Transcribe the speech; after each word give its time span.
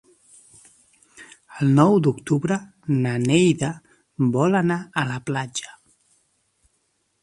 El 1.59 1.69
nou 1.81 1.99
d'octubre 2.07 2.59
na 3.05 3.13
Neida 3.27 3.71
vol 4.39 4.61
anar 4.65 4.83
a 5.05 5.09
la 5.15 5.23
platja. 5.31 5.81